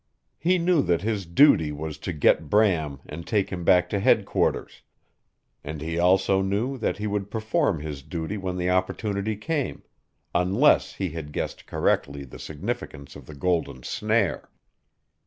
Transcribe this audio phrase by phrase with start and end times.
[0.39, 4.81] He knew that his duty was to get Bram and take him back to headquarters,
[5.63, 9.83] and he also knew that he would perform his duty when the opportunity came
[10.33, 14.49] unless he had guessed correctly the significance of the golden snare.